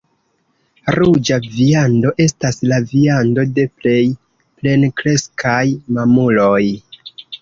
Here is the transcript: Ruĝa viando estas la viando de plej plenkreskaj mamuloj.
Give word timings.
Ruĝa 0.95 1.37
viando 1.57 2.13
estas 2.25 2.57
la 2.71 2.79
viando 2.93 3.45
de 3.59 3.67
plej 3.83 3.99
plenkreskaj 4.63 5.63
mamuloj. 5.99 6.65